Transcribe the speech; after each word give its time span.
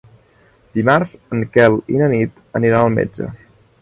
Dimarts 0.77 1.13
en 1.37 1.43
Quel 1.57 1.77
i 1.97 2.01
na 2.03 2.09
Nit 2.15 2.43
aniran 2.61 2.87
al 2.89 2.95
metge. 2.97 3.29